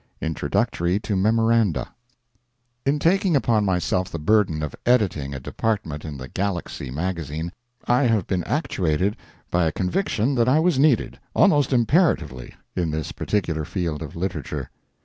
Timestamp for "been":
8.25-8.43